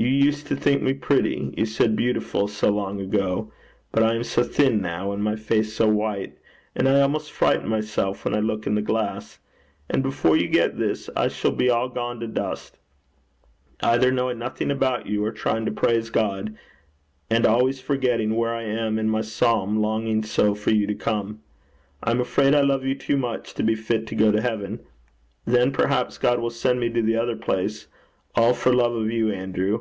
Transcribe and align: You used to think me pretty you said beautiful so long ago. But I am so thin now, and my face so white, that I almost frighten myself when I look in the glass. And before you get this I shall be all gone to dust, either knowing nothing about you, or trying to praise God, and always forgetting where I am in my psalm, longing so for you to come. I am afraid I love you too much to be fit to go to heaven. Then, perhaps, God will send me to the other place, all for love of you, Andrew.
You 0.00 0.06
used 0.06 0.46
to 0.46 0.54
think 0.54 0.80
me 0.80 0.94
pretty 0.94 1.52
you 1.56 1.66
said 1.66 1.96
beautiful 1.96 2.46
so 2.46 2.68
long 2.70 3.00
ago. 3.00 3.52
But 3.90 4.04
I 4.04 4.14
am 4.14 4.22
so 4.22 4.44
thin 4.44 4.80
now, 4.80 5.10
and 5.10 5.24
my 5.24 5.34
face 5.34 5.72
so 5.74 5.88
white, 5.88 6.34
that 6.74 6.86
I 6.86 7.00
almost 7.00 7.32
frighten 7.32 7.68
myself 7.68 8.24
when 8.24 8.32
I 8.32 8.38
look 8.38 8.64
in 8.64 8.76
the 8.76 8.80
glass. 8.80 9.40
And 9.90 10.00
before 10.04 10.36
you 10.36 10.46
get 10.46 10.78
this 10.78 11.10
I 11.16 11.26
shall 11.26 11.50
be 11.50 11.68
all 11.68 11.88
gone 11.88 12.20
to 12.20 12.28
dust, 12.28 12.78
either 13.80 14.12
knowing 14.12 14.38
nothing 14.38 14.70
about 14.70 15.08
you, 15.08 15.24
or 15.24 15.32
trying 15.32 15.64
to 15.66 15.72
praise 15.72 16.10
God, 16.10 16.56
and 17.28 17.44
always 17.44 17.80
forgetting 17.80 18.36
where 18.36 18.54
I 18.54 18.62
am 18.62 19.00
in 19.00 19.08
my 19.08 19.22
psalm, 19.22 19.78
longing 19.82 20.22
so 20.22 20.54
for 20.54 20.70
you 20.70 20.86
to 20.86 20.94
come. 20.94 21.40
I 22.04 22.12
am 22.12 22.20
afraid 22.20 22.54
I 22.54 22.60
love 22.60 22.84
you 22.84 22.94
too 22.94 23.16
much 23.16 23.52
to 23.54 23.64
be 23.64 23.74
fit 23.74 24.06
to 24.06 24.14
go 24.14 24.30
to 24.30 24.40
heaven. 24.40 24.78
Then, 25.44 25.72
perhaps, 25.72 26.18
God 26.18 26.38
will 26.38 26.50
send 26.50 26.78
me 26.78 26.88
to 26.90 27.02
the 27.02 27.16
other 27.16 27.34
place, 27.34 27.88
all 28.36 28.54
for 28.54 28.72
love 28.72 28.94
of 28.94 29.10
you, 29.10 29.32
Andrew. 29.32 29.80